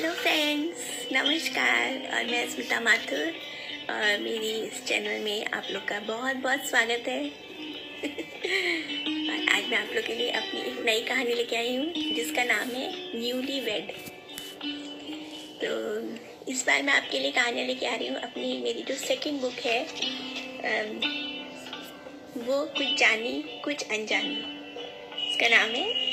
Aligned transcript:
Hello 0.00 0.12
friends 0.14 0.82
नमस्कार, 1.12 1.96
और 2.16 2.24
मैं 2.26 2.48
स्मिता 2.50 2.78
माथुर, 2.80 3.32
और 3.90 4.18
मेरी 4.20 4.50
इस 4.58 4.84
चैनल 4.86 5.24
में 5.24 5.46
आप 5.46 5.64
लोग 5.70 5.82
का 5.88 5.98
बहुत 6.06 6.36
बहुत 6.36 6.60
स्वागत 6.68 7.08
है। 7.08 7.18
और 7.20 9.48
आज 9.56 9.66
मैं 9.70 9.78
आप 9.78 9.88
लोग 9.94 10.06
के 10.06 10.14
लिए 10.14 10.30
अपनी 10.30 10.60
एक 10.60 10.78
नई 10.86 11.00
कहानी 11.08 11.34
लेके 11.34 11.56
आई 11.56 11.76
हूँ, 11.76 12.14
जिसका 12.14 12.44
नाम 12.44 12.70
है 12.70 12.88
न्यूली 13.20 13.60
वेड 13.60 13.92
तो 15.62 15.68
इस 16.52 16.64
बार 16.66 16.82
मैं 16.82 16.92
आपके 16.92 17.18
लिए 17.18 17.32
कहानियाँ 17.32 17.66
लेके 17.66 17.86
आ 17.86 17.94
रही 17.94 18.08
हूँ। 18.08 18.16
अपनी, 18.20 18.60
मेरी 18.62 18.82
जो 18.82 18.94
सेकंड 18.96 19.40
बुक 19.40 19.58
है 19.66 19.86
वो 22.38 22.64
कुछ 22.78 22.98
जानी, 23.00 23.42
कुछ 23.64 23.82
अनजानी। 23.82 24.36
इसका 25.30 25.48
नाम 25.56 25.70
है 25.70 26.09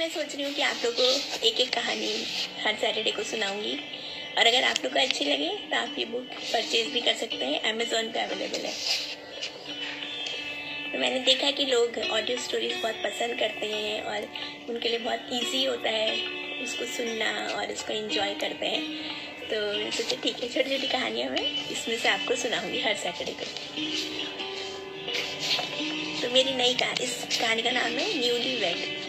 मैं 0.00 0.08
सोच 0.08 0.34
रही 0.34 0.44
हूँ 0.44 0.52
कि 0.54 0.62
आप 0.62 0.76
लोग 0.84 0.94
को 0.96 1.06
एक 1.46 1.58
एक 1.60 1.72
कहानी 1.72 2.12
हर 2.60 2.74
सैटरडे 2.74 3.10
को 3.12 3.22
सुनाऊँगी। 3.22 3.72
और 4.38 4.46
अगर 4.46 4.64
आप 4.64 4.76
लोग 4.84 4.92
को 4.92 5.00
अच्छी 5.00 5.24
लगे 5.24 5.48
तो 5.70 5.76
आप 5.76 5.96
ये 5.98 6.04
बुक 6.12 6.28
परचेज 6.52 6.86
भी 6.92 7.00
कर 7.00 7.14
सकते 7.14 7.44
हैं। 7.44 7.60
अमेजोन 7.72 8.08
पे 8.12 8.20
अवेलेबल 8.20 8.64
है। 8.66 8.72
तो 10.92 10.98
मैंने 10.98 11.18
देखा 11.24 11.50
कि 11.58 11.64
लोग 11.66 11.98
ऑडियो 12.10 12.36
स्टोरीज 12.38 12.72
बहुत 12.82 13.02
पसंद 13.04 13.38
करते 13.40 13.66
हैं 13.66 14.00
और 14.02 14.28
उनके 14.70 14.88
लिए 14.88 14.98
बहुत 14.98 15.28
इजी 15.32 15.64
होता 15.64 15.90
है 15.90 16.16
उसको 16.62 16.86
सुनना 16.94 17.30
और 17.56 17.72
उसको 17.72 17.92
एंजॉय 17.94 18.34
करते 18.40 18.66
हैं। 18.66 18.82
तो 19.50 19.90
सोचा, 19.92 20.16
ठीक 20.22 20.42
है 20.42 20.48
छोटी 20.48 20.76
छोटी 20.76 20.88
कहानियाँ 20.88 21.30
मैं 21.30 21.44
इसमें 21.68 21.96
से 21.98 22.08
आपको 22.08 22.36
सुनाऊँगी 22.44 22.80
हर 22.80 22.96
सैटरडे 23.04 23.32
को। 23.32 23.44
तो 26.22 26.32
मेरी 26.32 26.54
नई 26.54 26.74
कहानी 26.74 27.04
इस 27.04 27.38
कहानी 27.38 27.62
का 27.62 27.70
नाम 27.70 27.98
है 27.98 28.08
न्यूली 28.18 28.56
वेड 28.56 28.99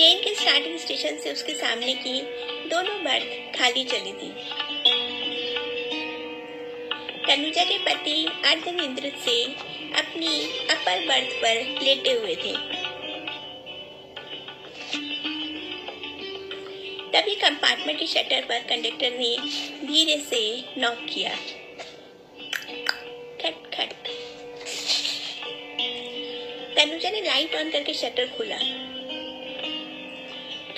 ट्रेन 0.00 0.18
के 0.18 0.34
स्टार्टिंग 0.34 0.78
स्टेशन 0.78 1.16
से 1.16 1.32
उसके 1.32 1.54
सामने 1.54 1.94
की 1.94 2.22
दोनों 2.68 2.94
बर्थ 3.04 3.58
खाली 3.58 3.84
चली 3.84 4.12
थी। 4.12 4.30
तनुजा 7.26 7.64
के 7.64 7.78
पति 7.78 8.24
अर्धनिद्रित 8.44 9.18
से 9.18 9.44
अपनी 10.00 10.48
अपर 10.70 11.06
बर्थ 11.06 11.36
पर 11.42 11.82
लेटे 11.82 12.12
हुए 12.12 12.34
थे। 12.36 12.56
तभी 17.12 17.34
कंपार्टमेंट 17.34 17.98
की 17.98 18.06
शटर 18.06 18.44
पर 18.44 18.58
कंडक्टर 18.58 19.10
ने 19.10 19.36
धीरे 19.86 20.18
से 20.18 20.64
नॉक 20.80 21.06
किया। 21.14 21.30
खट 23.42 23.74
खट। 23.76 23.92
तनुजा 26.76 27.10
ने 27.10 27.20
लाइट 27.20 27.54
ऑन 27.54 27.70
करके 27.70 27.94
शटर 27.94 28.26
खोला। 28.26 28.79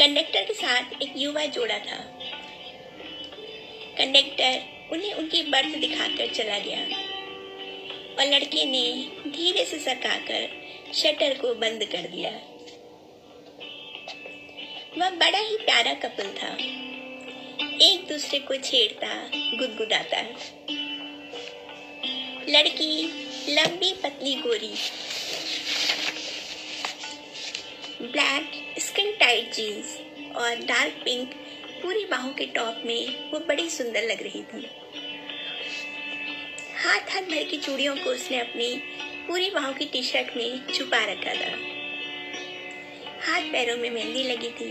कंडक्टर 0.03 0.45
के 0.45 0.55
साथ 0.55 1.03
एक 1.03 1.13
युवा 1.17 1.45
जोड़ा 1.47 1.79
था। 1.79 1.97
कंडक्टर 3.99 4.63
उन्हें 4.93 5.13
उनकी 5.15 5.43
बर्थ 5.43 5.75
दिखाकर 5.77 6.33
चला 6.35 6.59
गया 6.59 6.79
और 8.19 8.27
लड़के 8.27 8.65
ने 8.65 8.83
धीरे 9.31 9.65
से 9.65 9.79
सरकाकर 9.79 10.49
शटर 10.95 11.35
को 11.39 11.55
बंद 11.55 11.85
कर 11.85 12.09
दिया। 12.09 12.31
वह 14.99 15.11
बड़ा 15.11 15.39
ही 15.39 15.57
प्यारा 15.57 15.95
कपल 15.95 16.33
था। 16.33 16.49
एक 17.85 18.07
दूसरे 18.09 18.39
को 18.39 18.57
छेड़ता, 18.57 19.15
गुदगुदाता। 19.35 20.23
लड़की 22.49 22.93
लंबी 23.49 23.93
पतली 23.93 24.35
गोरी, 24.35 24.75
ब्लैक 28.03 28.62
स्किन 28.93 29.13
टाइट 29.21 29.53
जीन्स 29.55 29.93
और 30.37 30.57
डार्क 30.67 30.95
पिंक 31.05 31.35
पूरी 31.83 32.05
बाहों 32.05 32.31
के 32.31 32.47
टॉप 32.47 32.83
में 32.87 33.31
वो 33.31 33.39
बड़ी 33.41 33.69
सुंदर 33.71 34.03
लग 34.03 34.23
रही 34.23 34.43
थी। 34.43 34.67
हाथ 36.77 37.15
हाथ 37.15 37.23
भर 37.31 37.45
की 37.51 37.57
चूड़ियों 37.57 37.95
को 37.97 38.11
उसने 38.11 38.41
अपनी 38.41 38.69
पूरी 39.29 39.49
बाहों 39.51 39.73
की 39.73 39.85
टी 39.85 40.03
शर्ट 40.03 40.37
में 40.37 40.67
छुपा 40.69 40.99
रखा 41.05 41.35
था। 41.35 41.51
हाथ 43.23 43.51
पैरों 43.53 43.77
में 43.77 43.89
मेहंदी 43.91 44.23
लगी 44.23 44.51
थी, 44.51 44.69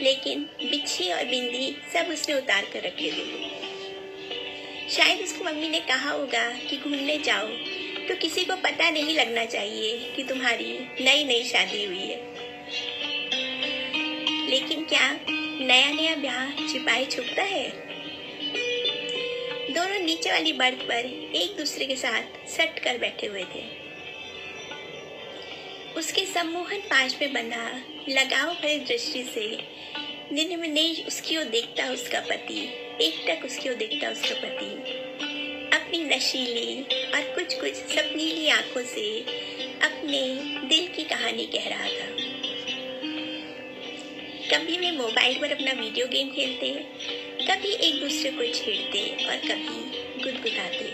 लेकिन 0.00 0.48
बिच्छी 0.62 1.10
और 1.12 1.24
बिंदी 1.24 1.76
सब 1.92 2.12
उसने 2.12 2.34
उतार 2.34 2.70
कर 2.72 2.86
रखे 2.86 3.10
थे। 3.10 3.26
शायद 4.88 5.20
उसको 5.20 5.44
मम्मी 5.44 5.68
ने 5.68 5.80
कहा 5.82 6.10
होगा 6.10 6.48
कि 6.60 6.76
घूमने 6.76 7.18
जाओ 7.18 7.48
तो 8.08 8.14
किसी 8.16 8.44
को 8.44 8.56
पता 8.58 8.90
नहीं 8.90 9.16
लगना 9.16 9.44
चाहिए 9.46 9.98
कि 10.16 10.22
तुम्हारी 10.24 10.78
नई 11.00 11.24
नई 11.24 11.44
शादी 11.44 11.84
हुई 11.84 11.98
है। 11.98 12.27
लेकिन 14.48 14.84
क्या 14.84 15.20
नया 15.66 15.90
नया 15.92 16.14
ब्याह 16.16 16.68
छिपाए 16.68 17.04
छुपता 17.04 17.42
है? 17.42 17.68
दोनों 19.70 19.98
नीचे 19.98 20.30
वाली 20.30 20.52
बर्थ 20.52 20.76
पर 20.76 21.06
एक 21.34 21.56
दूसरे 21.58 21.86
के 21.86 21.96
साथ 21.96 22.48
सट 22.48 22.78
कर 22.78 22.98
बैठे 22.98 23.26
हुए 23.26 23.42
थे। 23.42 23.64
उसके 25.96 26.24
सम्मोहन 26.24 26.78
पाश 26.78 27.16
में 27.22 27.32
बंधा 27.32 27.82
लगाव 28.08 28.54
भरी 28.54 28.78
दृष्टि 28.78 29.22
से 29.22 30.56
में 30.56 31.06
उसकी 31.06 31.36
ओर 31.36 31.44
देखता 31.44 31.90
उसका 31.90 32.20
पति 32.20 32.60
एक 33.00 33.24
टक 33.28 33.44
उसकी 33.44 33.68
ओर 33.68 33.74
देखता 33.74 34.10
उसका 34.10 34.34
पति। 34.34 34.70
अपनी 35.76 36.04
नशीली 36.04 36.82
और 36.82 37.34
कुछ 37.34 37.60
कुछ 37.60 37.74
सपनीली 37.74 38.48
आँखों 38.48 38.82
से 38.82 39.20
अपने 39.82 40.20
दिल 40.68 40.88
की 40.88 41.04
कहानी 41.04 41.46
कह 41.46 41.68
रहा 41.68 41.88
था। 41.88 42.17
कभी 44.50 44.76
वे 44.78 44.90
मोबाइल 44.90 45.34
पर 45.40 45.50
अपना 45.52 45.72
वीडियो 45.80 46.06
गेम 46.06 46.28
खेलते, 46.28 46.68
कभी 47.46 47.72
एक 47.86 48.00
दूसरे 48.00 48.30
को 48.30 48.44
छेड़ते 48.54 49.00
और 49.24 49.36
कभी 49.38 50.22
गुदगुदाते। 50.22 50.86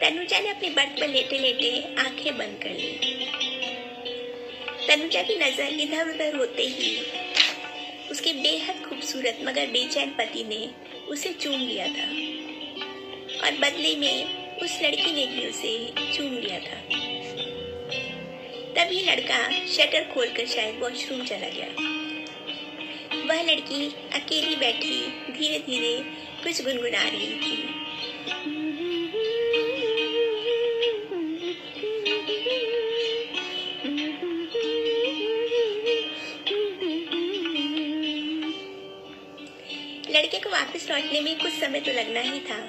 तनुजा 0.00 0.38
ने 0.40 0.50
अपने 0.50 0.70
बर्थ 0.70 1.00
पर 1.00 1.08
लेटे 1.08 1.38
लेटे 1.38 1.70
आँखें 1.98 2.36
बंद 2.38 2.58
कर 2.62 2.70
ली। 2.70 2.92
तनुजा 4.88 5.22
की 5.22 5.36
नज़र 5.36 5.80
इधर 5.80 6.14
उधर 6.14 6.36
होते 6.36 6.66
ही 6.68 6.96
उसके 8.10 8.32
बेहद 8.32 8.84
खूबसूरत 8.84 9.40
मगर 9.44 9.66
बेचैन 9.68 10.10
पति 10.18 10.44
ने 10.44 10.68
उसे 11.10 11.32
चूम 11.32 11.58
लिया 11.58 11.86
था 11.88 12.08
और 13.40 13.58
बदले 13.60 13.96
में 13.96 14.58
उस 14.58 14.78
लड़की 14.82 15.12
ने 15.12 15.26
भी 15.26 15.48
उसे 15.48 15.74
चूम 16.14 16.32
लिया 16.34 16.58
था। 16.60 16.78
तभी 18.76 19.00
लड़का 19.00 19.38
शटर 19.66 20.04
खोलकर 20.04 20.46
शायद 20.46 20.78
वॉशरूम 20.80 21.20
चला 21.24 21.48
गया। 21.48 21.66
वह 23.26 23.42
लड़की 23.42 23.86
अकेली 24.14 24.56
बैठी 24.56 24.96
धीरे 25.32 25.58
धीरे 25.58 25.92
कुछ 26.42 26.62
गुनगुना 26.64 27.02
रही 27.04 27.34
थी। 27.36 27.56
लड़के 40.10 40.38
को 40.38 40.50
वापस 40.50 40.88
लौटने 40.90 41.20
में 41.20 41.38
कुछ 41.38 41.52
समय 41.52 41.80
तो 41.80 41.92
लगना 41.92 42.20
ही 42.20 42.40
था। 42.40 42.60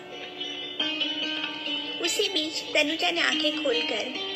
उसी 2.01 2.29
बीच 2.29 2.63
तनुजा 2.73 3.11
ने 3.11 3.21
आँखें 3.21 3.63
खोलकर 3.63 4.35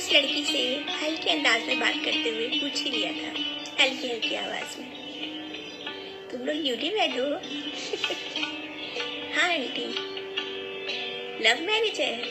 उस 0.00 0.12
लड़की 0.12 0.44
से 0.44 0.84
हल्के 0.90 1.30
अंदाज 1.30 1.66
में 1.66 1.80
बात 1.80 1.94
करते 1.94 2.10
हुए 2.10 2.48
पूछ 2.48 2.82
ही 2.82 2.90
लिया 2.90 3.12
था, 3.12 3.42
हल्की 3.82 4.08
हल्की 4.08 4.34
आवाज़ 4.34 4.78
में। 4.78 4.92
तुम 6.30 6.40
लोग 6.40 6.66
यूटी 6.66 6.88
वेड 6.88 7.10
हो? 7.10 7.26
हाँ 9.34 9.52
आंटी। 9.52 9.86
लव 11.44 11.60
मैरिज 11.60 12.00
है? 12.00 12.22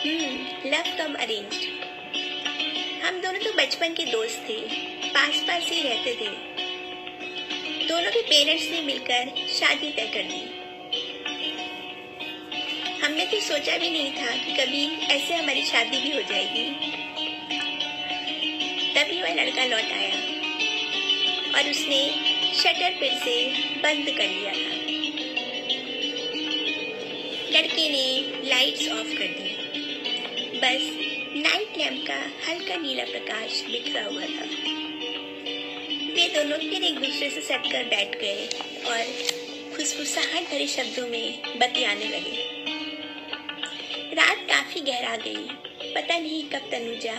हम्म 0.00 0.70
लव 0.70 0.98
कम 0.98 1.14
अरेंज 1.14 1.66
हम 3.04 3.20
दोनों 3.20 3.38
तो 3.38 3.52
बचपन 3.52 3.94
के 3.94 4.04
दोस्त 4.04 4.46
थे 4.48 4.60
पास 5.08 5.44
पास 5.48 5.70
ही 5.70 5.82
रहते 5.82 6.14
थे। 6.14 6.28
दोनों 7.86 8.10
के 8.10 8.22
पेरेंट्स 8.22 8.70
ने 8.70 8.82
मिलकर 8.82 9.48
शादी 9.48 9.90
तय 9.90 10.06
कर 10.06 10.22
दी। 10.22 10.51
हमने 13.12 13.24
तो 13.26 13.38
सोचा 13.40 13.76
भी 13.78 13.88
नहीं 13.90 14.10
था 14.12 14.30
कि 14.34 14.52
कभी 14.56 15.06
ऐसे 15.06 15.34
हमारी 15.34 15.62
शादी 15.62 15.98
भी 16.02 16.10
हो 16.10 16.20
जाएगी। 16.20 16.62
तभी 18.94 19.20
वह 19.22 19.34
लड़का 19.34 19.64
लौट 19.64 19.90
आया 19.92 20.14
और 21.58 21.68
उसने 21.70 21.98
शटर 22.54 22.94
फिर 23.00 23.12
से 23.24 23.34
बंद 23.82 24.08
कर 24.18 24.28
लिया 24.28 24.52
था। 24.52 24.72
लड़के 27.58 27.88
ने 27.90 28.48
लाइट्स 28.48 28.88
ऑफ़ 28.88 29.12
कर 29.18 29.34
दी। 29.34 29.50
बस 30.56 30.88
नाइट 31.36 31.78
लैम्प 31.78 32.06
का 32.06 32.18
हल्का 32.48 32.76
नीला 32.76 33.04
प्रकाश 33.04 33.62
बिखरा 33.66 34.04
हुआ 34.04 34.22
था। 34.22 34.46
वे 36.14 36.28
दोनों 36.28 36.58
फिर 36.58 36.84
एक 36.84 36.98
दूसरे 36.98 37.30
से 37.30 37.42
सटकर 37.42 37.84
बैठ 37.84 38.18
गए 38.20 38.48
और 38.86 39.04
फुसफुसाहट 39.76 40.50
भरे 40.50 40.66
शब्दों 40.68 41.06
में 41.08 41.58
बतियाने 41.58 42.08
लगे। 42.08 42.51
रात 44.14 44.38
काफ़ी 44.48 44.80
गहरा 44.80 45.16
गई। 45.16 45.92
पता 45.94 46.18
नहीं 46.18 46.42
कब 46.44 46.68
तनुजा 46.70 47.14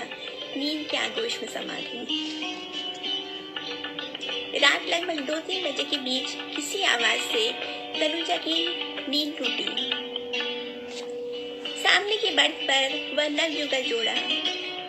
नींद 0.58 0.88
के 0.92 0.98
आगोश 0.98 1.38
में 1.42 1.48
समा 1.50 1.78
गई। 1.80 2.20
रात 4.60 4.86
लगभग 4.88 5.20
दो 5.20 5.40
तीन 5.40 5.64
बजे 5.64 5.84
के 5.84 5.98
बीच 5.98 6.26
किसी 6.56 6.84
आवाज़ 6.84 7.22
से 7.22 7.52
तनुजा 8.00 8.38
की 8.38 8.68
नींद 9.10 9.34
टूटी। 9.38 9.66
सामने 11.82 12.18
की 12.18 12.30
बर्थ 12.32 12.62
पर 12.64 13.16
वह 13.16 13.28
नवयुगा 13.30 13.80
जोड़ा 13.80 14.14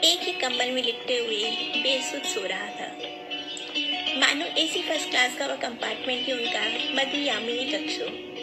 एक 0.05 0.21
ही 0.21 0.33
कंबल 0.33 0.71
में 0.71 0.83
लिपटे 0.83 1.19
हुए 1.19 1.51
बेसुध 1.83 2.23
सो 2.25 2.47
रहा 2.47 2.69
था। 2.71 2.89
मानो 4.19 4.47
एसी 4.56 4.83
फ़र्स्ट 4.83 5.11
क्लास 5.11 5.37
का 5.39 5.47
वह 5.47 5.56
कंपार्टमेंट 5.56 6.27
ही 6.27 6.33
उनका 6.33 6.65
मधुयामिनी 6.95 7.65
कक्ष 7.73 8.01
हो। 8.01 8.33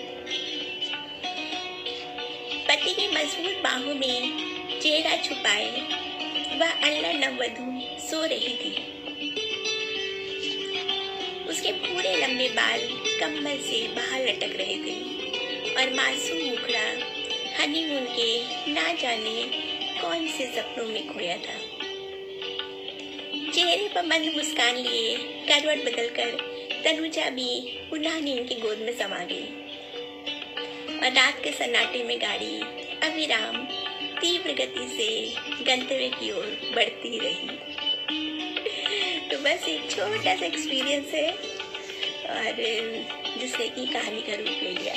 पति 2.81 2.93
की 2.93 3.07
मज़बूत 3.07 3.57
बाहों 3.63 3.93
में, 3.95 4.79
चेहरा 4.81 5.15
छुपाए, 5.23 5.65
वह 6.59 6.71
अल्लाह 6.87 7.11
नववधु 7.13 7.65
सो 8.01 8.21
रही 8.25 8.53
थी। 8.55 8.71
उसके 11.45 11.71
पूरे 11.73 12.15
लंबे 12.15 12.47
बाल 12.49 12.87
कम्बल 13.19 13.61
से 13.61 13.87
बाहर 13.87 14.27
लटक 14.27 14.55
रहे 14.57 14.77
थे 14.77 14.95
और 15.75 15.93
मासूम 15.93 16.41
मुखड़ा 16.49 16.87
हनीमून 17.59 18.05
के 18.09 18.73
ना 18.73 18.91
जाने 18.93 19.45
कौन 20.01 20.27
से 20.27 20.51
सपनों 20.55 20.87
में 20.87 21.07
खोया 21.07 21.37
था। 21.37 21.59
चेहरे 23.51 23.87
पर 23.95 24.05
मंद 24.05 24.33
मुस्कान 24.37 24.75
लिए 24.75 25.17
करवट 25.47 25.85
बदलकर 25.85 26.37
तनुजा 26.83 27.29
भी 27.29 27.49
पुनः 27.89 28.19
नींद 28.19 28.47
की 28.49 28.55
गोद 28.55 28.77
में 28.77 28.97
समा 28.97 29.23
गई। 29.31 29.49
और 31.01 31.11
रात 31.11 31.39
के 31.43 31.51
सन्नाटे 31.51 32.03
में 32.03 32.17
गाड़ी 32.21 32.80
अविराम 33.03 33.55
तीव्र 34.17 34.53
गति 34.53 34.87
से 34.87 35.07
गंतव्य 35.65 36.09
की 36.09 36.31
ओर 36.31 36.45
बढ़ती 36.75 37.19
रही। 37.19 37.47
तो 39.29 39.37
बस 39.37 39.67
एक 39.69 39.89
छोटा 39.91 40.35
सा 40.35 40.45
एक्सपीरियंस 40.45 41.13
है 41.13 41.31
और 42.35 42.61
जिसने 43.39 43.67
की 43.69 43.85
कहानी 43.85 44.21
का 44.21 44.35
रूप 44.35 44.63
ले 44.63 44.71
लिया। 44.71 44.93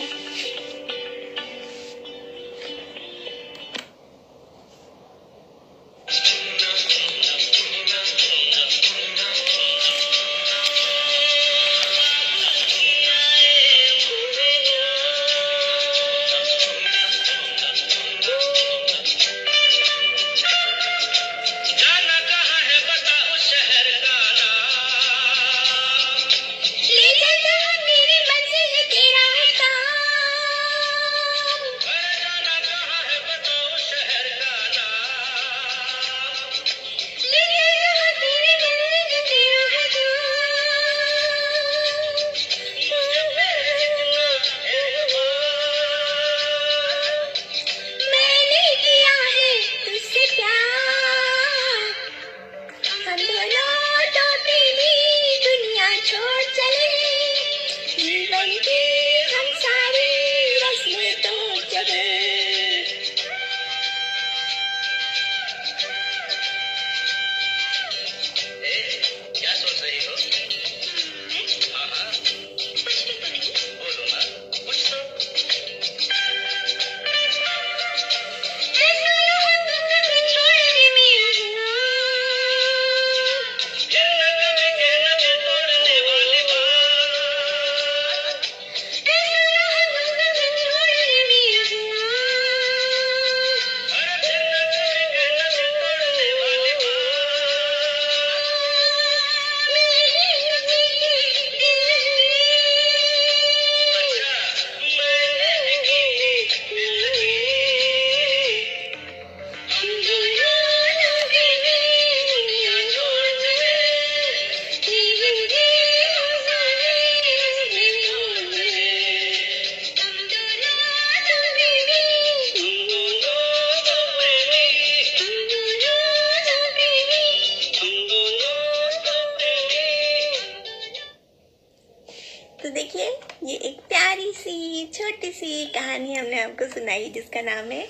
तो 132.65 132.69
देखिए, 132.71 133.07
ये 133.45 133.55
एक 133.69 133.81
प्यारी 133.89 134.31
सी, 134.33 134.87
छोटी 134.95 135.31
सी 135.33 135.65
कहानी 135.73 136.15
हमने 136.15 136.41
आपको 136.43 136.67
सुनाई, 136.69 137.09
जिसका 137.15 137.41
नाम 137.41 137.71
है 137.71 137.81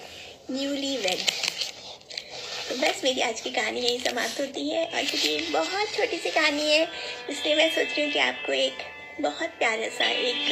न्यूली 0.50 0.97
वेड 0.97 1.21
तो 2.69 2.76
बस 2.76 3.00
मेरी 3.04 3.21
आज 3.21 3.40
की 3.40 3.50
कहानी 3.50 3.81
यही 3.81 3.99
समाप्त 3.99 4.40
होती 4.40 4.69
है। 4.69 4.85
और 4.85 5.04
क्योंकि 5.04 5.28
एक 5.28 5.52
बहुत 5.52 5.93
छोटी 5.97 6.19
सी 6.19 6.31
कहानी 6.31 6.71
है, 6.71 6.88
इसलिए 7.31 7.54
मैं 7.54 7.69
सोच 7.71 7.87
रही 7.87 8.04
हूँ 8.04 8.12
कि 8.12 8.19
आपको 8.19 8.52
एक 8.52 8.83
बहुत 9.21 9.50
प्यारा 9.59 9.88
सा 9.99 10.11
एक 10.11 10.50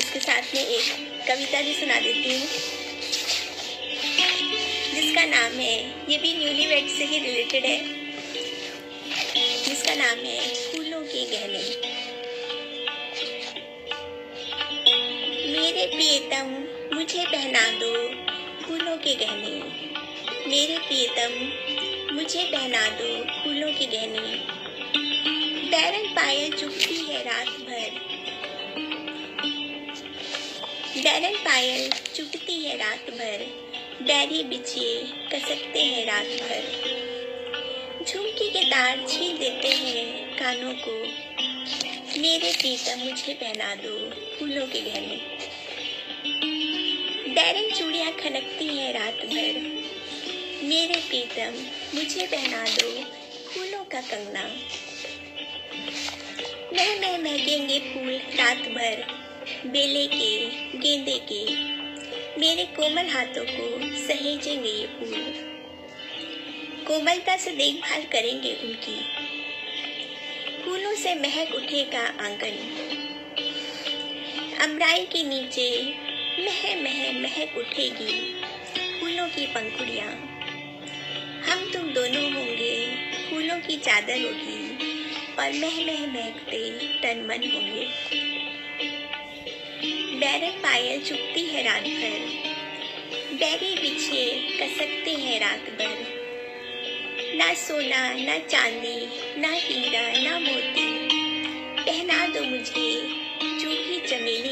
इसके 0.00 0.20
साथ 0.20 0.54
में 0.54 0.60
एक 0.60 1.26
कविता 1.28 1.62
भी 1.62 1.74
सुना 1.80 1.98
देती 2.00 2.38
हूँ। 2.38 2.46
जिसका 4.94 5.24
नाम 5.26 5.58
है, 5.60 5.74
ये 6.10 6.18
भी 6.18 6.36
न्यूली 6.38 6.66
वेड 6.66 6.88
से 6.88 7.04
ही 7.04 7.18
रिलेटेड 7.18 7.64
है। 7.64 7.78
जिसका 9.64 9.94
नाम 9.94 10.24
है 10.24 10.65
मेरे 15.76 15.96
प्रियतम, 15.96 16.46
मुझे 16.96 17.24
पहना 17.26 17.60
दो 17.60 18.08
फूलों 18.66 18.96
के 18.96 19.14
गहने। 19.14 19.60
मेरे 20.48 20.78
प्रियतम, 20.78 21.32
मुझे 22.14 22.44
पहना 22.44 22.88
दो 22.88 23.24
फूलों 23.24 23.72
के 23.72 23.86
गहने। 23.86 24.36
बैरन 25.70 26.08
पायल 26.08 26.52
चुपती 26.52 27.06
है 27.08 27.22
रात 27.22 27.46
भर। 27.46 27.90
बैरन 31.02 31.36
पायल 31.36 31.90
चुपती 31.90 32.64
है 32.64 32.76
रात 32.76 33.10
भर। 33.10 33.46
बैरी 34.02 34.44
बिछिए 34.44 35.02
कसकते 35.02 35.82
हैं 35.82 36.06
रात 36.06 36.26
भर। 36.26 36.62
झुमकी 38.08 38.50
के 38.50 38.64
तार 38.64 39.06
छीन 39.08 39.38
देते 39.38 39.68
हैं 39.68 40.36
कानों 40.38 40.74
को। 40.74 41.02
मेरे 42.20 42.52
प्रीतम 42.52 42.98
मुझे 42.98 43.34
पहना 43.34 43.74
दो 43.74 44.10
फूलों 44.38 44.66
के 44.66 44.80
गहने। 44.80 45.35
बैरन 47.36 47.74
चूड़ियाँ 47.74 48.12
खनकती 48.12 48.78
हैं 48.78 48.92
रात 48.94 49.14
भर। 49.14 49.60
मेरे 50.62 50.94
प्रीतम, 50.94 51.64
मुझे 51.94 52.26
पहना 52.26 52.64
दो 52.64 53.04
फूलों 53.48 53.84
का 53.84 54.00
कंगना। 54.00 54.42
मैं 56.72 57.00
मैं 57.00 57.18
महकेंगे 57.18 57.78
फूल 57.78 58.12
रात 58.12 58.56
भर, 58.56 59.02
बेले 59.66 60.06
के, 60.06 60.46
गेंदे 60.78 61.18
के। 61.32 61.54
मेरे 62.40 62.64
कोमल 62.64 63.06
हाथों 63.06 63.44
को 63.44 63.78
सहेजेंगे 64.06 64.70
ये 64.70 64.86
फूल। 64.86 65.34
कोमलता 66.86 67.36
से 67.36 67.50
देखभाल 67.50 68.02
करेंगे 68.02 68.54
उनकी। 68.54 69.00
फूलों 70.64 70.94
से 70.94 71.14
महक 71.14 71.54
उठेगा 71.54 72.00
आँगन। 72.00 72.82
अमराई 74.60 75.04
के 75.04 75.22
नीचे 75.22 76.05
मह 76.38 76.82
मह 76.82 77.20
महक 77.22 77.56
उठेगी 77.56 78.42
फूलों 79.00 79.28
की 79.28 79.46
पंखुड़ियाँ। 79.46 80.08
हम 81.46 81.70
तुम 81.72 81.82
दोनों 81.82 82.32
होंगे 82.32 82.96
फूलों 83.30 83.60
की 83.60 83.76
चादर 83.76 84.16
होगी 84.16 84.74
और 85.38 85.52
मह 85.52 85.86
मह 85.86 86.06
महकते 86.06 86.70
तन 86.98 87.26
मन 87.28 87.50
होंगे। 87.54 87.88
बैरक 90.16 90.52
पायल 90.52 91.00
चुपती 91.00 91.46
है 91.46 91.62
रात 91.62 91.82
भर। 91.82 92.46
बैरी 93.34 93.74
बिछे 93.80 94.40
कसकते 94.58 95.10
हैं 95.10 95.40
रात 95.40 95.60
भर। 95.60 96.16
ना 97.36 97.54
सोना, 97.54 98.14
ना 98.14 98.38
चांदी, 98.38 99.06
ना 99.40 99.50
हीरा, 99.50 100.30
ना 100.30 100.38
मोती। 100.38 101.08
पहना 101.82 102.26
दो 102.26 102.40
मुझे, 102.40 103.02
चूही 103.60 104.00
चमेली 104.00 104.45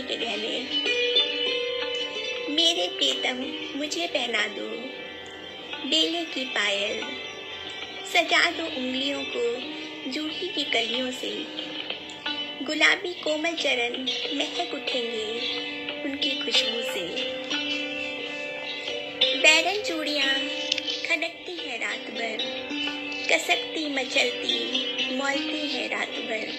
प्रीतम, 3.05 3.37
मुझे 3.79 4.07
पहना 4.07 4.47
दो। 4.47 4.69
बेले 5.89 6.25
की 6.25 6.45
पायल। 6.45 7.01
सजा 8.13 8.51
दो 8.51 8.63
उंगलियों 8.63 9.25
को 9.27 9.57
जूही 10.11 10.49
की 10.49 10.65
कलियों 10.65 11.11
से। 11.11 11.45
गुलाबी 12.65 13.13
कोमल 13.13 13.55
चरण 13.55 13.93
महक 14.39 14.75
उठेंगे 14.75 15.25
उनकी 16.05 16.31
खुशबू 16.31 16.83
से। 16.83 17.25
बैरन 19.39 19.83
चूड़ियाँ 19.83 20.35
खनकती 21.07 21.69
है 21.69 21.79
रात 21.79 22.11
भर। 22.11 22.39
कसकती 23.33 23.89
मचलती, 23.89 24.77
मौलती 25.17 25.69
है 25.69 25.89
रात 25.89 26.09
भर। 26.09 26.53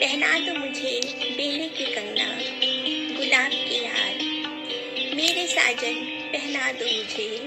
पहना 0.00 0.38
दो 0.38 0.54
मुझे 0.54 1.00
बेले 1.30 1.68
की 1.68 1.84
कंगना, 1.84 2.40
गुलाब 3.16 3.50
के 3.50 3.86
हार। 3.86 4.19
मेरे 5.14 5.46
साजन, 5.46 5.94
पहना 6.04 6.72
दो 6.72 6.84
मुझे 6.84 7.38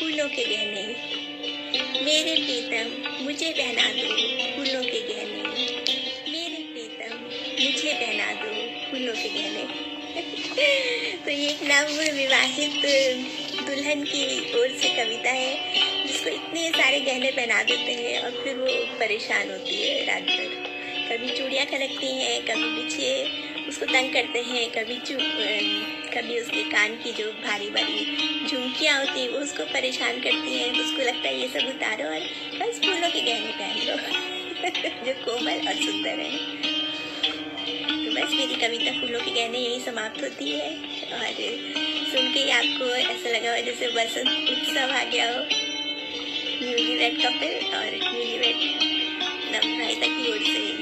फूलों 0.00 0.28
के 0.28 0.44
गहने। 0.44 0.82
मेरे 2.04 2.34
प्रीतम, 2.34 3.24
मुझे 3.24 3.52
पहना 3.52 3.82
दो 3.82 4.08
फूलों 4.56 4.82
के 4.82 5.00
गहने। 5.00 5.42
मेरे 6.32 6.62
प्रीतम, 6.62 7.16
मुझे 7.64 7.92
पहना 7.92 8.32
दो 8.32 8.50
फूलों 8.90 9.12
के 9.12 9.28
गहने। 9.28 9.64
तो 11.24 11.30
ये 11.30 11.48
एक 11.48 11.62
नव 11.62 12.16
विवाहित 12.16 12.70
दुल्हन 13.66 14.04
की 14.04 14.52
ओर 14.60 14.68
से 14.68 14.88
कविता 14.88 15.30
है, 15.30 15.74
जिसको 16.06 16.30
इतने 16.30 16.68
सारे 16.70 17.00
गहने 17.00 17.30
पहना 17.30 17.62
देते 17.62 17.92
हैं 17.92 18.22
और 18.22 18.30
फिर 18.30 18.54
वो 18.56 18.98
परेशान 18.98 19.50
होती 19.50 19.88
है 19.88 20.06
रात 20.06 20.22
भर। 20.22 20.68
कभी 21.10 21.38
चूड़ियाँ 21.38 21.66
खनकती 21.66 22.18
हैं, 22.18 22.42
कभी 22.42 22.82
पीछे 22.82 23.24
उसको 23.68 23.86
तंग 23.86 24.12
करते 24.12 24.38
हैं, 24.38 24.70
कभी 24.70 24.96
कभी 26.08 26.40
उसके 26.40 26.62
कान 26.62 26.94
की 26.96 27.12
जो 27.12 27.32
भारी 27.32 27.70
भारी 27.70 28.46
झुमकियाँ 28.46 28.98
होती 28.98 29.20
हैं 29.20 29.28
वो 29.28 29.38
उसको 29.38 29.64
परेशान 29.64 30.20
करती 30.20 30.58
हैं, 30.58 30.80
उसको 30.80 31.02
लगता 31.02 31.28
है 31.28 31.40
ये 31.40 31.48
सब 31.48 31.68
उतारो 31.68 32.04
और 32.04 32.20
बस 32.58 32.80
फूलों 32.84 33.10
के 33.10 33.20
गहने 33.20 33.52
पहन 33.52 33.86
लो। 33.86 33.96
जो 35.06 35.24
कोमल 35.24 35.68
और 35.68 35.74
सुंदर 35.74 36.18
है। 36.18 36.36
तो 38.06 38.12
बस 38.14 38.32
मेरी 38.32 38.54
कविता 38.54 38.92
फूलों 39.00 39.20
के 39.20 39.30
गहने 39.30 39.58
यही 39.58 39.80
समाप्त 39.80 40.22
होती 40.22 40.50
है 40.50 40.70
और 41.12 41.34
सुन 42.10 42.32
के 42.32 42.50
आपको 42.50 42.94
ऐसा 42.96 43.30
लगा 43.30 43.50
हो 43.50 43.62
जैसे 43.62 43.88
बसंत 43.88 44.50
उत्सव 44.50 44.90
आ 44.92 45.04
गया 45.04 45.32
हो। 45.32 45.44
न्यूली 46.62 46.96
वेड 46.96 47.18
कपल 47.18 47.76
और 47.76 48.12
न्यूली 48.12 48.38
वेड 48.38 48.56
नवनायिता 49.54 50.06
की 50.06 50.32
ओर 50.32 50.38
से। 50.38 50.77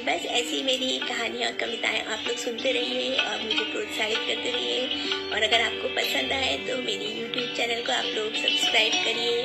तो 0.00 0.04
बस 0.06 0.24
ऐसी 0.32 0.62
मेरी 0.62 0.98
कहानियाँ 0.98 1.50
और 1.50 1.56
कविताएँ 1.58 1.98
आप 2.02 2.22
लोग 2.26 2.36
सुनते 2.36 2.70
रहिए 2.72 3.16
और 3.16 3.42
मुझे 3.42 3.64
प्रोत्साहित 3.72 4.18
करते 4.18 4.50
रहिए। 4.50 4.86
और 5.32 5.42
अगर 5.42 5.60
आपको 5.60 5.88
पसंद 5.88 6.32
आए 6.32 6.56
तो 6.58 6.76
मेरी 6.76 7.08
यूट्यूब 7.20 7.52
चैनल 7.56 7.82
को 7.86 7.92
आप 7.92 8.04
लोग 8.04 8.36
सब्सक्राइब 8.36 8.92
करिए। 9.04 9.42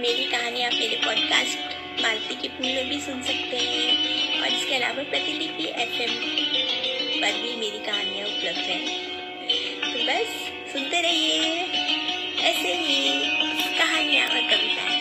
मेरी 0.00 0.24
कहानी 0.24 0.62
आप 0.62 0.72
मेरे 0.72 0.96
पॉडकास्ट 1.04 2.00
मालती 2.02 2.34
के 2.34 2.48
फूल 2.48 2.66
में 2.66 2.88
भी 2.88 3.00
सुन 3.00 3.22
सकते 3.22 3.56
हैं। 3.56 4.40
और 4.40 4.48
इसके 4.48 4.74
अलावा 4.74 5.02
प्रतिलिपि 5.10 5.68
एफएम 5.82 6.16
पर 7.20 7.40
भी 7.42 7.54
मेरी 7.56 7.84
कहानियाँ 7.84 8.26
उपलब्ध 8.28 8.64
हैं। 8.70 8.82
तो 9.82 10.06
बस 10.06 10.72
सुनते 10.72 11.00
रहिए। 11.00 11.60
ऐसे 12.42 12.74
ही 12.74 12.98
कहानियाँ 13.78 14.28
और 14.28 14.40
कविताएँ। 14.50 15.00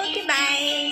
Okay 0.00 0.22
bye 0.22 0.83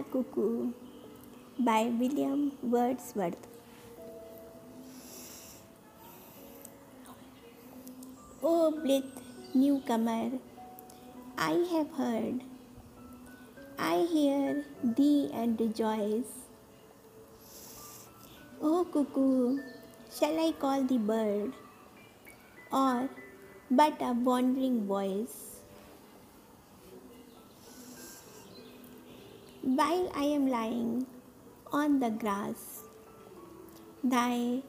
The 0.00 0.06
Cuckoo 0.12 0.72
by 1.58 1.92
William 2.00 2.52
Wordsworth. 2.62 3.36
Oh, 8.42 8.70
blithe 8.70 9.04
newcomer, 9.52 10.30
I 11.36 11.52
have 11.72 11.90
heard, 11.98 12.40
I 13.78 14.06
hear 14.10 14.64
thee 14.82 15.28
and 15.34 15.60
rejoice. 15.60 16.32
Oh, 18.62 18.86
cuckoo, 18.90 19.58
shall 20.18 20.40
I 20.48 20.52
call 20.52 20.82
the 20.84 20.96
bird, 20.96 21.52
or 22.72 23.10
but 23.70 24.00
a 24.00 24.14
wandering 24.14 24.86
voice? 24.86 25.59
While 29.62 30.10
I 30.14 30.24
am 30.24 30.48
lying 30.48 31.06
on 31.72 32.00
the 32.00 32.10
grass. 32.10 32.82
Thy 34.02 34.62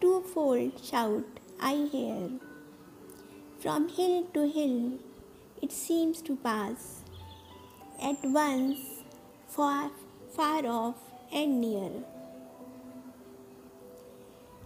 twofold 0.00 0.72
shout 0.84 1.24
I 1.60 1.88
hear. 1.90 2.30
From 3.58 3.88
hill 3.88 4.24
to 4.34 4.46
hill 4.46 4.98
it 5.62 5.72
seems 5.72 6.20
to 6.22 6.36
pass, 6.36 7.00
at 8.02 8.22
once 8.22 8.80
far, 9.48 9.90
far 10.36 10.66
off 10.66 10.96
and 11.32 11.60
near. 11.60 11.90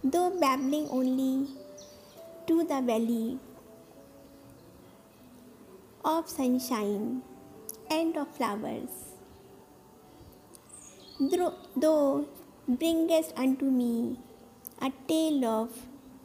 Though 0.03 0.31
babbling 0.31 0.89
only 0.89 1.47
to 2.47 2.63
the 2.63 2.81
valley 2.81 3.39
of 6.03 6.27
sunshine 6.27 7.21
and 7.89 8.17
of 8.17 8.27
flowers. 8.35 9.08
Thou 11.19 12.23
bringest 12.65 13.33
unto 13.35 13.65
me 13.65 14.17
a 14.81 14.89
tale 15.05 15.43
of 15.43 15.69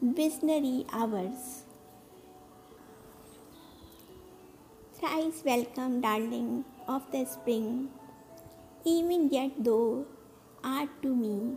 visionary 0.00 0.86
hours. 0.92 1.64
Thrice 4.94 5.42
welcome, 5.44 6.00
darling 6.00 6.64
of 6.86 7.10
the 7.10 7.24
spring, 7.24 7.90
even 8.84 9.30
yet 9.30 9.64
thou 9.64 10.04
art 10.62 10.90
to 11.02 11.12
me 11.12 11.56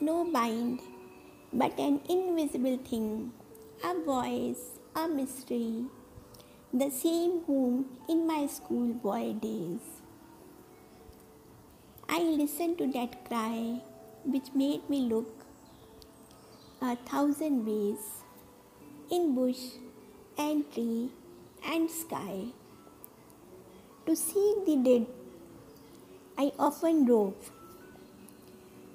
no 0.00 0.30
bind, 0.30 0.78
but 1.52 1.76
an 1.76 2.00
invisible 2.08 2.78
thing, 2.88 3.32
a 3.82 3.94
voice, 4.04 4.78
a 4.94 5.08
mystery, 5.08 5.86
the 6.72 6.88
same 6.88 7.40
whom 7.48 7.86
in 8.08 8.28
my 8.28 8.46
schoolboy 8.46 9.32
days. 9.32 9.95
I 12.08 12.20
listened 12.22 12.78
to 12.78 12.86
that 12.92 13.24
cry 13.28 13.80
which 14.24 14.54
made 14.54 14.88
me 14.88 15.00
look 15.00 15.44
a 16.80 16.94
thousand 16.94 17.66
ways 17.66 18.04
in 19.10 19.34
bush 19.34 19.62
and 20.38 20.70
tree 20.72 21.10
and 21.64 21.90
sky. 21.90 22.46
To 24.06 24.14
seek 24.14 24.64
the 24.66 24.76
dead, 24.76 25.06
I 26.38 26.52
often 26.58 27.06
rove 27.06 27.50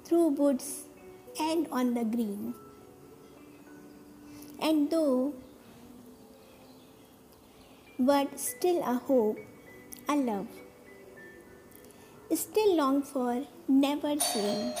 through 0.04 0.28
woods 0.28 0.84
and 1.38 1.68
on 1.70 1.94
the 1.94 2.04
green. 2.04 2.54
And 4.60 4.90
though, 4.90 5.34
but 7.98 8.38
still 8.40 8.82
a 8.82 8.94
hope, 8.94 9.38
a 10.08 10.16
love, 10.16 10.61
still 12.36 12.76
long 12.76 13.02
for, 13.02 13.44
never 13.68 14.18
seen. 14.18 14.72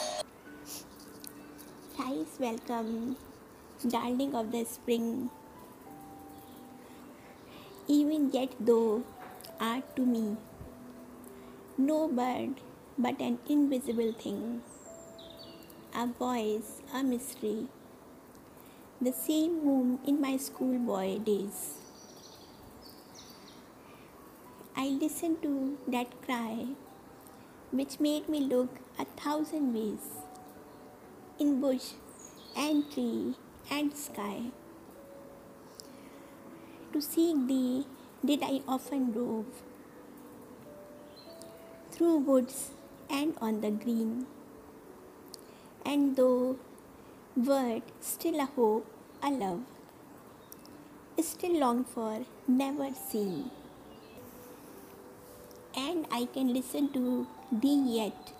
Thrice 1.94 2.38
welcome, 2.38 3.16
darling 3.86 4.34
of 4.34 4.52
the 4.52 4.64
spring. 4.64 5.30
Even 7.88 8.30
yet, 8.32 8.54
though 8.58 9.04
art 9.60 9.96
to 9.96 10.02
me 10.02 10.36
no 11.78 12.06
bird 12.06 12.60
but 12.98 13.20
an 13.20 13.38
invisible 13.48 14.12
thing 14.12 14.62
a 15.94 16.06
voice, 16.06 16.80
a 16.94 17.02
mystery, 17.02 17.66
the 19.00 19.12
same 19.12 19.60
whom 19.60 19.98
in 20.06 20.20
my 20.20 20.36
schoolboy 20.36 21.18
days. 21.18 21.74
I 24.76 24.88
listened 24.88 25.42
to 25.42 25.78
that 25.88 26.22
cry 26.22 26.68
which 27.72 27.98
made 27.98 28.28
me 28.28 28.40
look 28.40 28.78
a 28.98 29.04
thousand 29.20 29.72
ways 29.74 30.08
in 31.38 31.60
bush 31.60 31.92
and 32.56 32.90
tree 32.92 33.34
and 33.70 33.96
sky. 33.96 34.42
To 36.92 37.00
seek 37.00 37.46
thee 37.48 37.86
did 38.24 38.42
I 38.42 38.60
often 38.68 39.12
rove 39.12 39.62
through 41.90 42.18
woods 42.18 42.70
and 43.08 43.34
on 43.40 43.60
the 43.62 43.70
green 43.70 44.26
and 45.84 46.16
though 46.16 46.58
word 47.34 47.82
still 48.00 48.38
a 48.40 48.44
hope, 48.44 48.86
a 49.22 49.30
love, 49.30 49.62
still 51.20 51.58
long 51.58 51.84
for, 51.84 52.24
never 52.46 52.90
seen. 52.92 53.50
And 55.74 56.06
I 56.10 56.26
can 56.26 56.52
listen 56.52 56.92
to 56.92 57.26
thee 57.50 57.82
yet, 57.96 58.32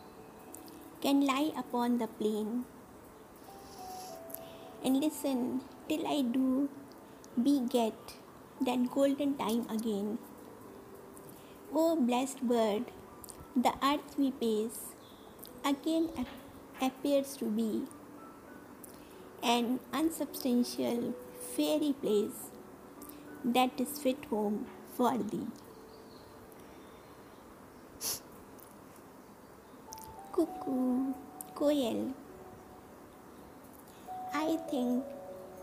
can 1.01 1.27
lie 1.27 1.51
upon 1.57 1.97
the 1.99 2.07
plain, 2.07 2.66
and 4.85 5.01
listen 5.01 5.62
till 5.88 6.07
I 6.07 6.21
do 6.21 6.68
beget 7.42 7.95
that 8.61 8.90
golden 8.90 9.35
time 9.37 9.66
again. 9.71 10.18
O 11.75 11.97
blessed 11.97 12.42
bird, 12.42 12.85
the 13.57 13.73
earth 13.83 14.18
we 14.18 14.31
pace, 14.33 14.92
again 15.64 16.11
appears 16.83 17.35
to 17.38 17.47
be 17.47 17.85
an 19.42 19.81
unsubstantial 19.92 21.14
fairy 21.57 21.95
place 22.01 22.51
that 23.42 23.81
is 23.81 23.99
fit 24.01 24.25
home 24.27 24.66
for 24.95 25.16
thee. 25.16 25.47
Cuckoo, 30.35 31.12
Koel. 31.55 32.14
I 34.33 34.57
think 34.71 35.05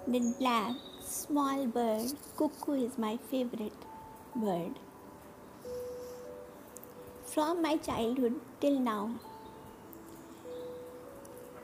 the 0.07 0.19
black 0.37 0.75
small 1.01 1.65
bird 1.65 2.13
cuckoo 2.37 2.73
is 2.85 2.99
my 2.99 3.17
favorite 3.31 3.87
bird. 4.35 4.77
From 7.25 7.63
my 7.63 7.77
childhood 7.77 8.35
till 8.61 8.79
now, 8.79 9.19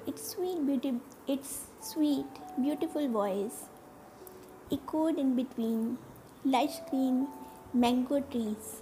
its 0.07 0.31
sweet, 0.31 0.65
beauty, 0.65 0.99
its 1.27 1.67
sweet, 1.81 2.25
beautiful 2.59 3.07
voice 3.07 3.65
echoed 4.71 5.19
in 5.19 5.35
between 5.35 5.99
lush 6.43 6.79
green 6.89 7.27
mango 7.71 8.19
trees 8.19 8.81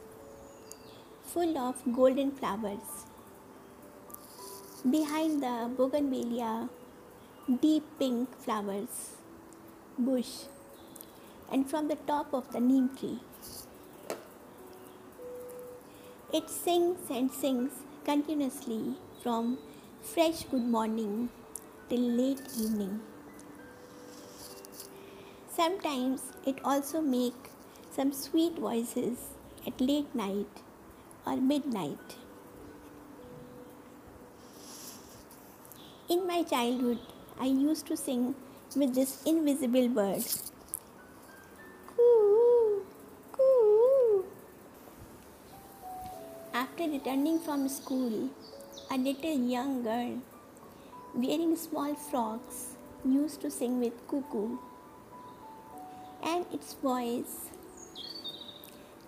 full 1.24 1.58
of 1.58 1.76
golden 1.94 2.32
flowers. 2.32 3.13
Behind 4.92 5.42
the 5.42 5.72
bougainvillea, 5.78 6.68
deep 7.62 7.84
pink 7.98 8.38
flowers, 8.38 9.16
bush, 9.98 10.44
and 11.50 11.70
from 11.70 11.88
the 11.88 11.96
top 11.96 12.34
of 12.34 12.52
the 12.52 12.60
neem 12.60 12.90
tree. 12.98 13.20
It 16.34 16.50
sings 16.50 17.10
and 17.10 17.32
sings 17.32 17.72
continuously 18.04 18.96
from 19.22 19.58
fresh 20.02 20.44
good 20.52 20.68
morning 20.68 21.30
till 21.88 22.02
late 22.02 22.42
evening. 22.60 23.00
Sometimes 25.50 26.24
it 26.46 26.60
also 26.66 27.00
make 27.00 27.52
some 27.90 28.12
sweet 28.12 28.60
voices 28.60 29.30
at 29.66 29.80
late 29.80 30.14
night 30.14 30.62
or 31.26 31.38
midnight. 31.38 32.18
In 36.14 36.28
my 36.28 36.44
childhood, 36.44 37.00
I 37.40 37.46
used 37.46 37.88
to 37.88 37.96
sing 37.98 38.36
with 38.76 38.94
this 38.94 39.24
invisible 39.26 39.88
bird. 39.88 40.24
Coo, 41.88 42.86
coo. 43.32 44.26
After 46.54 46.84
returning 46.84 47.40
from 47.40 47.68
school, 47.68 48.30
a 48.92 48.98
little 48.98 49.40
young 49.54 49.82
girl 49.82 50.20
wearing 51.16 51.56
small 51.56 51.96
frocks 51.96 52.60
used 53.04 53.42
to 53.42 53.50
sing 53.50 53.80
with 53.80 54.06
cuckoo, 54.08 54.58
and 56.22 56.46
its 56.52 56.76
voice 56.76 57.50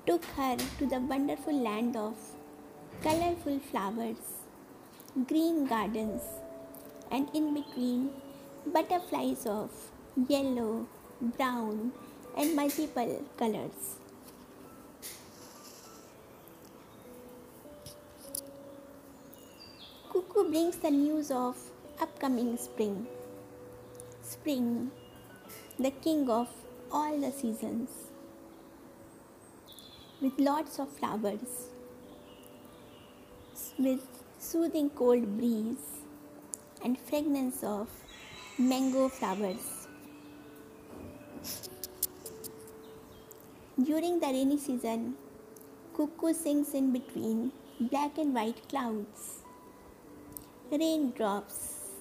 took 0.07 0.25
her 0.39 0.57
to 0.79 0.87
the 0.87 1.01
wonderful 1.01 1.61
land 1.69 1.95
of 1.95 2.15
colorful 3.03 3.59
flowers, 3.59 4.25
green 5.27 5.67
gardens, 5.67 6.23
and 7.11 7.29
in 7.33 7.53
between 7.53 8.09
butterflies 8.65 9.45
of 9.45 9.69
yellow, 10.29 10.87
brown, 11.21 11.91
and 12.37 12.55
multiple 12.55 13.23
colors. 13.37 13.97
Cuckoo 20.09 20.49
brings 20.49 20.77
the 20.77 20.91
news 20.91 21.31
of 21.31 21.57
upcoming 22.01 22.57
spring. 22.57 23.07
Spring, 24.21 24.91
the 25.79 25.91
king 25.91 26.29
of 26.29 26.49
all 26.91 27.17
the 27.19 27.31
seasons, 27.31 27.89
with 30.21 30.39
lots 30.39 30.79
of 30.79 30.89
flowers, 30.89 31.69
with 33.77 34.01
soothing 34.39 34.89
cold 34.89 35.37
breeze 35.37 35.94
and 36.83 36.99
fragrance 36.99 37.63
of 37.63 37.87
mango 38.57 39.07
flowers. 39.09 39.87
During 43.81 44.19
the 44.19 44.27
rainy 44.27 44.57
season, 44.57 45.15
cuckoo 45.95 46.33
sings 46.33 46.73
in 46.73 46.91
between 46.91 47.51
black 47.79 48.17
and 48.17 48.33
white 48.33 48.67
clouds 48.69 49.41
raindrops, 50.71 51.91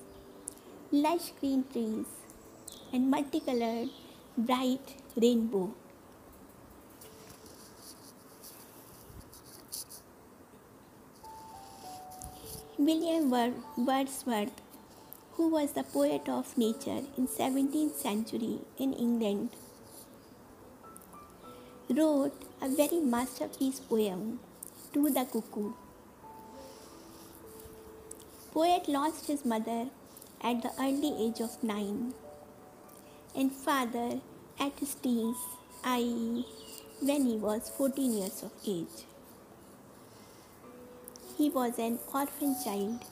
lush 0.91 1.31
green 1.39 1.65
trees, 1.73 2.07
and 2.93 3.11
multicolored 3.11 3.89
bright 4.37 4.95
rainbow. 5.17 5.73
William 12.79 13.31
Wordsworth, 13.77 14.61
who 15.37 15.49
was 15.49 15.73
the 15.73 15.83
poet 15.83 16.29
of 16.29 16.57
nature 16.57 17.03
in 17.19 17.27
17th 17.27 17.95
century 17.95 18.59
in 18.79 18.93
England, 18.93 19.51
wrote 21.89 22.45
a 22.63 22.69
very 22.69 23.01
masterpiece 23.01 23.81
poem 23.81 24.39
to 24.93 25.11
the 25.11 25.25
cuckoo. 25.25 25.73
Poet 28.53 28.89
lost 28.89 29.27
his 29.27 29.45
mother 29.45 29.89
at 30.41 30.63
the 30.63 30.71
early 30.79 31.13
age 31.27 31.41
of 31.41 31.63
9 31.63 32.15
and 33.35 33.53
father 33.53 34.21
at 34.61 34.79
his 34.79 34.95
teens, 34.95 35.37
i.e., 35.83 36.47
when 37.01 37.25
he 37.27 37.37
was 37.37 37.71
14 37.77 38.13
years 38.13 38.43
of 38.45 38.53
age. 38.67 39.05
He 41.37 41.51
was 41.51 41.79
an 41.81 41.99
orphan 42.13 42.55
child 42.65 43.05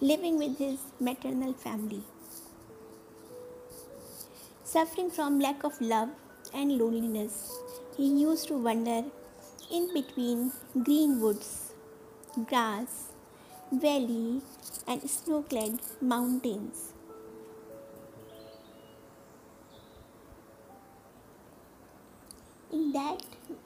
living 0.00 0.38
with 0.38 0.56
his 0.58 0.78
maternal 0.98 1.52
family. 1.52 2.02
Suffering 4.64 5.10
from 5.10 5.38
lack 5.38 5.62
of 5.62 5.78
love 5.80 6.08
and 6.54 6.78
loneliness, 6.78 7.60
he 7.96 8.06
used 8.06 8.48
to 8.48 8.54
wander 8.56 9.04
in 9.70 9.92
between 9.92 10.52
green 10.84 11.20
woods, 11.20 11.74
grass, 12.46 13.12
valley, 13.70 14.40
and 14.86 15.10
snow 15.10 15.42
clad 15.42 15.78
mountains. 16.00 16.94
In 22.72 22.92
that 22.92 23.22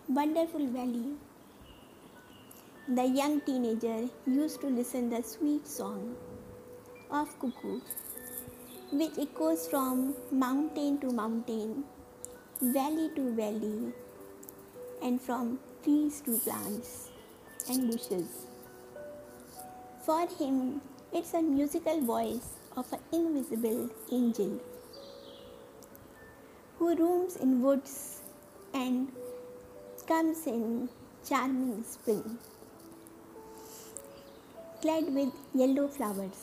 wonderful 0.09 0.67
valley, 0.67 1.15
the 2.87 3.07
young 3.07 3.41
teenager 3.41 4.11
used 4.27 4.61
to 4.61 4.67
listen 4.67 5.09
the 5.09 5.23
sweet 5.23 5.67
song 5.67 6.15
of 7.11 7.39
cuckoo, 7.39 7.81
which 8.93 9.17
echoes 9.19 9.67
from 9.69 10.15
mountain 10.31 10.99
to 10.99 11.11
mountain, 11.11 11.83
valley 12.61 13.09
to 13.17 13.33
valley, 13.35 13.91
and 15.01 15.19
from 15.19 15.59
trees 15.83 16.21
to 16.21 16.37
plants 16.37 17.11
and 17.71 17.91
bushes. 17.91 18.49
For 20.05 20.27
him, 20.39 20.83
it's 21.11 21.33
a 21.33 21.41
musical 21.41 22.03
voice 22.03 22.51
of 22.77 22.93
an 22.93 23.01
invisible 23.13 23.89
angel 24.13 24.61
who 26.79 26.95
roams 26.97 27.37
in 27.37 27.63
woods 27.63 28.21
and 28.75 29.11
comes 30.07 30.47
in 30.47 30.91
charming 31.27 31.83
spring, 31.83 32.37
clad 34.85 35.15
with 35.15 35.33
yellow 35.55 35.89
flowers. 35.89 36.41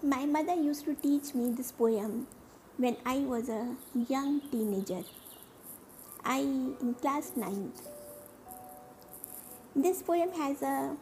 My 0.00 0.24
mother 0.24 0.54
used 0.54 0.84
to 0.84 0.94
teach 0.94 1.34
me 1.34 1.50
this 1.50 1.72
poem 1.72 2.28
when 2.76 2.96
I 3.04 3.16
was 3.32 3.48
a 3.48 3.74
young 4.08 4.40
teenager. 4.52 5.02
I 6.24 6.38
in 6.42 6.94
class 7.00 7.32
9th. 7.36 7.80
This 9.74 10.00
poem 10.00 10.30
has 10.34 10.62
a 10.62 10.96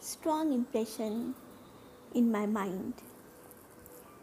strong 0.00 0.52
impression 0.52 1.34
in 2.14 2.30
my 2.30 2.46
mind 2.46 2.94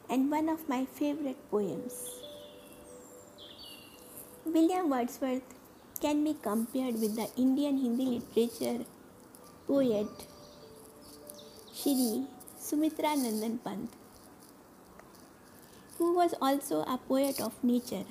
and 0.09 0.31
one 0.31 0.47
of 0.47 0.69
my 0.69 0.85
favorite 0.85 1.43
poems. 1.51 1.99
William 4.45 4.89
Wordsworth 4.89 5.53
can 5.99 6.23
be 6.23 6.33
compared 6.41 6.93
with 6.93 7.17
the 7.17 7.29
Indian 7.35 7.77
Hindi 7.77 8.05
literature 8.15 8.85
poet 9.71 10.23
Shri 11.73 12.25
Sumitra 12.59 13.11
Nandan 13.19 13.53
Pant, 13.63 13.93
who 15.97 16.13
was 16.13 16.35
also 16.41 16.81
a 16.81 16.97
poet 16.97 17.39
of 17.39 17.63
nature. 17.63 18.03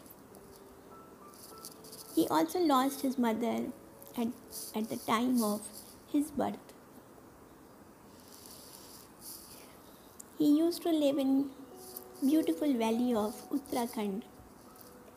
He 2.14 2.26
also 2.28 2.60
lost 2.60 3.02
his 3.02 3.18
mother 3.18 3.66
at, 4.16 4.28
at 4.74 4.88
the 4.88 4.96
time 5.10 5.42
of 5.42 5.60
his 6.10 6.30
birth. 6.30 6.72
He 10.38 10.56
used 10.56 10.82
to 10.84 10.88
live 10.88 11.18
in 11.18 11.50
beautiful 12.26 12.72
valley 12.72 13.12
of 13.12 13.34
Uttarakhand 13.50 14.22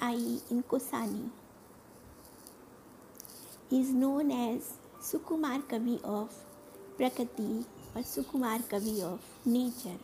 i.e. 0.01 0.39
in 0.51 0.63
Kosani. 0.63 1.29
He 3.69 3.79
is 3.79 3.93
known 3.93 4.29
as 4.29 4.82
Sukumar 5.03 5.61
Kavi 5.67 6.01
of 6.05 6.33
Prakriti 6.97 7.65
or 7.93 8.03
Sukumar 8.03 8.59
Kavi 8.69 9.01
of 9.03 9.19
nature. 9.45 9.99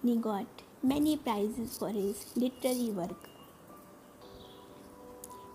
He 0.00 0.14
got 0.16 0.46
many 0.80 1.16
prizes 1.16 1.76
for 1.76 1.88
his 1.88 2.24
literary 2.36 2.90
work. 2.90 3.28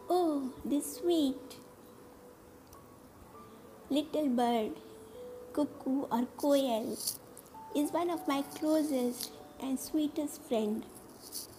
Oh, 0.10 0.52
this 0.66 0.98
sweet 0.98 1.56
little 3.90 4.28
bird, 4.28 4.72
cuckoo 5.54 6.02
or 6.12 6.28
koel, 6.38 6.92
is 7.74 7.92
one 7.94 8.10
of 8.10 8.28
my 8.28 8.42
closest 8.60 9.32
and 9.62 9.80
sweetest 9.80 10.42
friend 10.50 10.84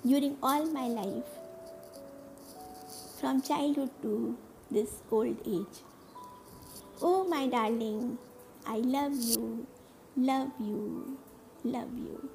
during 0.06 0.36
all 0.42 0.66
my 0.66 0.88
life, 0.88 1.24
from 3.18 3.40
childhood 3.40 3.90
to 4.02 4.36
this 4.70 5.00
old 5.10 5.38
age. 5.46 5.84
Oh, 7.02 7.24
my 7.24 7.46
darling, 7.48 8.18
I 8.66 8.76
love 8.78 9.14
you, 9.14 9.66
love 10.16 10.50
you, 10.60 11.18
love 11.64 11.90
you. 11.98 12.30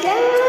guys. 0.00 0.41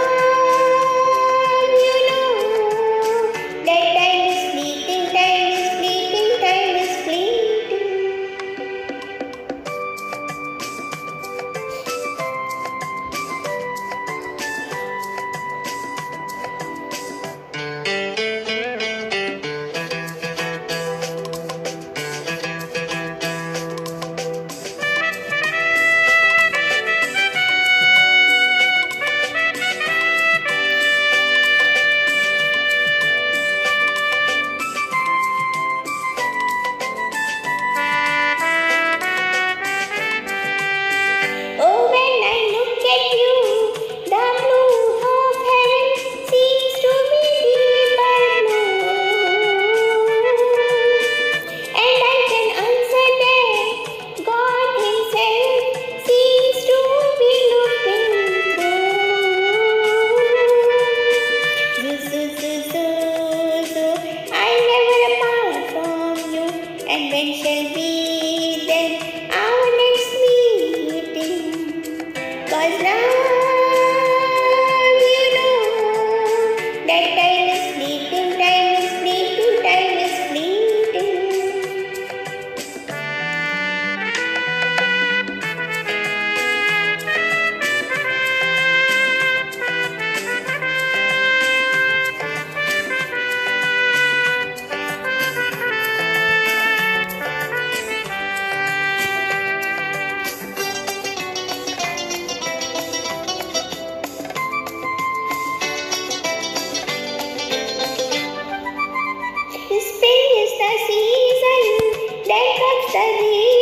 the 110.63 110.78
season 110.88 112.23
that 112.30 112.47
cuts 112.58 112.93
the 112.93 113.06
leaves. 113.19 113.52